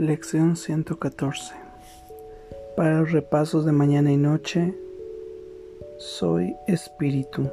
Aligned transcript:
Lección 0.00 0.56
114 0.56 1.52
Para 2.74 3.00
los 3.00 3.12
repasos 3.12 3.66
de 3.66 3.72
mañana 3.72 4.10
y 4.10 4.16
noche, 4.16 4.74
soy 5.98 6.56
espíritu. 6.66 7.50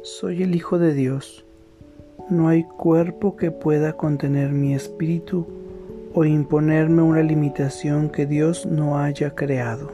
Soy 0.00 0.42
el 0.42 0.54
Hijo 0.54 0.78
de 0.78 0.94
Dios. 0.94 1.44
No 2.30 2.48
hay 2.48 2.64
cuerpo 2.64 3.36
que 3.36 3.50
pueda 3.50 3.98
contener 3.98 4.52
mi 4.52 4.72
espíritu 4.72 5.46
o 6.14 6.24
imponerme 6.24 7.02
una 7.02 7.22
limitación 7.22 8.08
que 8.08 8.24
Dios 8.24 8.64
no 8.64 8.98
haya 8.98 9.34
creado. 9.34 9.92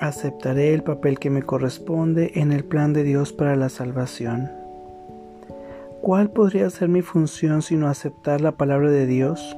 Aceptaré 0.00 0.72
el 0.72 0.82
papel 0.82 1.18
que 1.18 1.28
me 1.28 1.42
corresponde 1.42 2.32
en 2.36 2.50
el 2.52 2.64
plan 2.64 2.94
de 2.94 3.02
Dios 3.02 3.30
para 3.30 3.56
la 3.56 3.68
salvación. 3.68 4.61
¿Cuál 6.02 6.30
podría 6.30 6.68
ser 6.68 6.88
mi 6.88 7.00
función 7.00 7.62
sino 7.62 7.86
aceptar 7.86 8.40
la 8.40 8.56
palabra 8.56 8.90
de 8.90 9.06
Dios, 9.06 9.56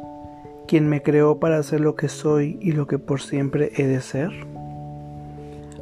quien 0.68 0.90
me 0.90 1.00
creó 1.00 1.40
para 1.40 1.62
ser 1.62 1.80
lo 1.80 1.94
que 1.96 2.10
soy 2.10 2.58
y 2.60 2.72
lo 2.72 2.86
que 2.86 2.98
por 2.98 3.22
siempre 3.22 3.72
he 3.76 3.86
de 3.86 4.02
ser? 4.02 4.30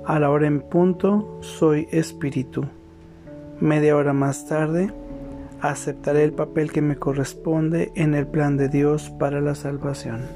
A 0.06 0.20
la 0.20 0.30
hora 0.30 0.46
en 0.46 0.60
punto 0.60 1.40
soy 1.40 1.88
espíritu. 1.90 2.64
Media 3.58 3.96
hora 3.96 4.12
más 4.12 4.46
tarde 4.46 4.92
aceptaré 5.60 6.22
el 6.22 6.32
papel 6.32 6.70
que 6.70 6.80
me 6.80 6.94
corresponde 6.94 7.90
en 7.96 8.14
el 8.14 8.28
plan 8.28 8.56
de 8.56 8.68
Dios 8.68 9.10
para 9.10 9.40
la 9.40 9.56
salvación. 9.56 10.28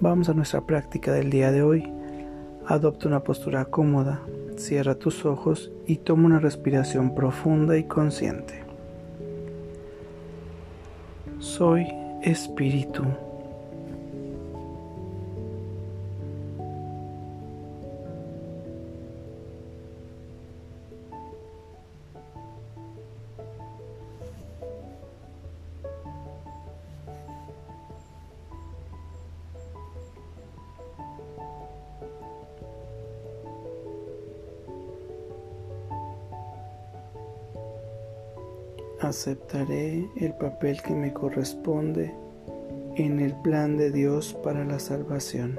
Vamos 0.00 0.28
a 0.28 0.34
nuestra 0.34 0.62
práctica 0.62 1.12
del 1.12 1.30
día 1.30 1.52
de 1.52 1.62
hoy. 1.62 1.92
Adopta 2.66 3.06
una 3.06 3.20
postura 3.20 3.66
cómoda, 3.66 4.20
cierra 4.56 4.96
tus 4.96 5.24
ojos 5.24 5.70
y 5.86 5.98
toma 5.98 6.26
una 6.26 6.40
respiración 6.40 7.14
profunda 7.14 7.78
y 7.78 7.84
consciente. 7.84 8.69
Soy 11.60 11.86
espíritu. 12.22 13.04
Aceptaré 39.00 40.08
el 40.16 40.34
papel 40.34 40.80
que 40.82 40.94
me 40.94 41.12
corresponde 41.12 42.14
en 42.96 43.20
el 43.20 43.34
plan 43.42 43.76
de 43.76 43.90
Dios 43.90 44.36
para 44.42 44.64
la 44.64 44.78
salvación. 44.78 45.58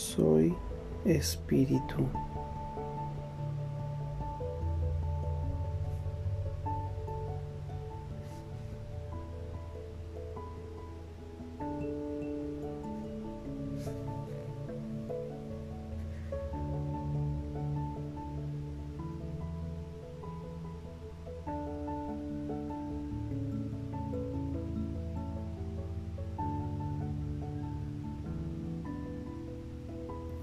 Soy 0.00 0.54
espíritu. 1.04 2.08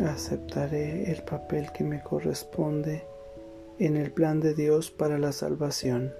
Aceptaré 0.07 1.11
el 1.11 1.23
papel 1.23 1.71
que 1.71 1.83
me 1.83 2.01
corresponde 2.01 3.05
en 3.79 3.97
el 3.97 4.11
plan 4.11 4.39
de 4.39 4.53
Dios 4.53 4.91
para 4.91 5.17
la 5.17 5.31
salvación. 5.31 6.13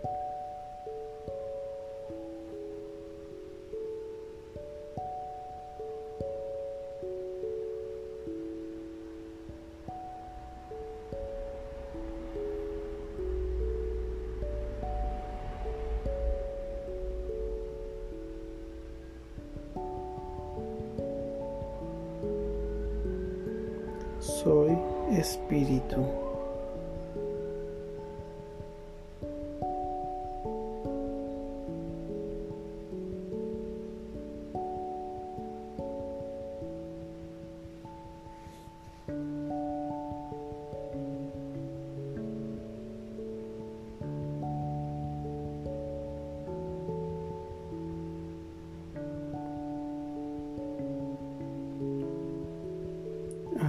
Soy 24.27 24.77
espíritu. 25.17 26.26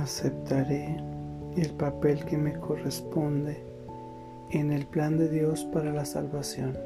Aceptaré 0.09 0.97
el 1.55 1.71
papel 1.73 2.25
que 2.25 2.39
me 2.39 2.59
corresponde 2.59 3.63
en 4.51 4.73
el 4.73 4.87
plan 4.87 5.19
de 5.19 5.29
Dios 5.29 5.65
para 5.71 5.93
la 5.93 6.07
salvación. 6.07 6.79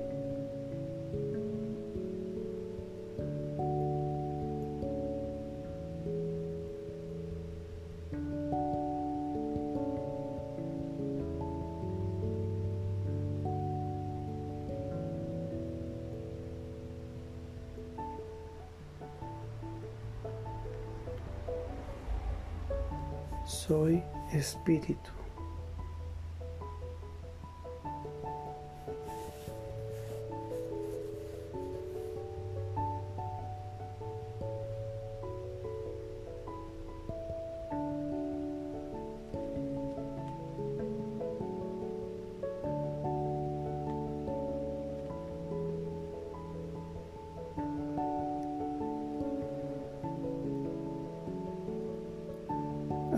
Soy 23.66 24.02
espíritu. 24.32 25.21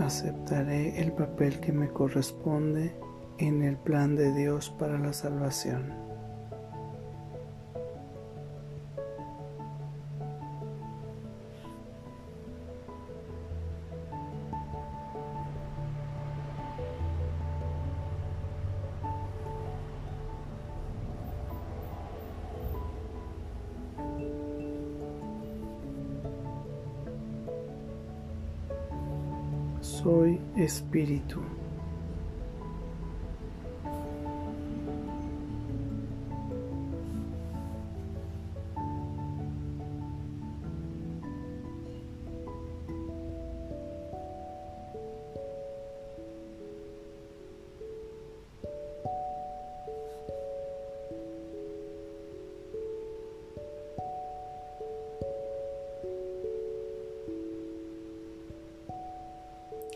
Aceptaré 0.01 1.01
el 1.01 1.13
papel 1.13 1.61
que 1.61 1.73
me 1.73 1.89
corresponde 1.89 2.95
en 3.39 3.63
el 3.63 3.77
plan 3.77 4.17
de 4.17 4.33
Dios 4.33 4.75
para 4.79 4.99
la 4.99 5.13
salvación. 5.13 6.04
Soy 30.05 30.39
espíritu. 30.57 31.41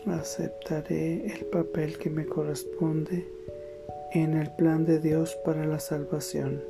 Aceptaré 0.07 1.25
el 1.27 1.45
papel 1.47 1.97
que 1.97 2.09
me 2.09 2.25
corresponde 2.25 3.27
en 4.13 4.33
el 4.33 4.49
plan 4.55 4.85
de 4.85 4.99
Dios 4.99 5.37
para 5.43 5.65
la 5.65 5.79
salvación. 5.79 6.63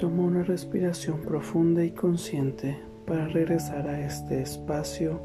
Toma 0.00 0.22
una 0.22 0.42
respiración 0.42 1.20
profunda 1.20 1.84
y 1.84 1.90
consciente 1.90 2.78
para 3.06 3.28
regresar 3.28 3.86
a 3.86 4.00
este 4.00 4.40
espacio 4.40 5.20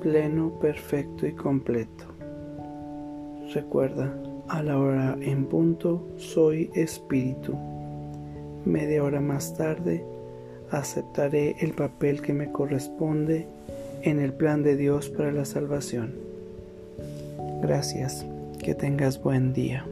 pleno, 0.00 0.58
perfecto 0.58 1.24
y 1.24 1.34
completo. 1.34 2.04
Recuerda, 3.54 4.12
a 4.48 4.60
la 4.64 4.76
hora 4.76 5.16
en 5.20 5.46
punto 5.46 6.04
soy 6.16 6.68
espíritu. 6.74 7.56
Media 8.64 9.04
hora 9.04 9.20
más 9.20 9.56
tarde 9.56 10.04
aceptaré 10.72 11.54
el 11.60 11.70
papel 11.74 12.20
que 12.20 12.32
me 12.32 12.50
corresponde 12.50 13.46
en 14.02 14.18
el 14.18 14.32
plan 14.32 14.64
de 14.64 14.74
Dios 14.74 15.10
para 15.10 15.30
la 15.30 15.44
salvación. 15.44 16.16
Gracias, 17.62 18.26
que 18.58 18.74
tengas 18.74 19.22
buen 19.22 19.52
día. 19.52 19.86